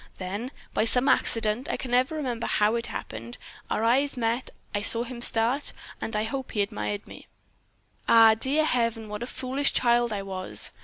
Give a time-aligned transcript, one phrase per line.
[0.17, 3.37] Then, by some accident, I can never remember how it happened,
[3.69, 4.49] our eyes met.
[4.73, 7.27] I saw him start, and I hoped he admired me.
[8.09, 9.09] "Ah, dear Heaven!
[9.09, 10.71] what a foolish child I was!